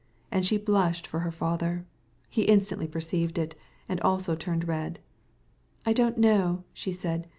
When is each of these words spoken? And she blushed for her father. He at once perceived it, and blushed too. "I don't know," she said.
And 0.31 0.43
she 0.43 0.57
blushed 0.57 1.05
for 1.05 1.19
her 1.19 1.29
father. 1.29 1.85
He 2.27 2.49
at 2.49 2.49
once 2.49 2.73
perceived 2.89 3.37
it, 3.37 3.53
and 3.87 3.99
blushed 4.01 4.25
too. 4.25 4.95
"I 5.85 5.93
don't 5.93 6.17
know," 6.17 6.63
she 6.73 6.91
said. 6.91 7.27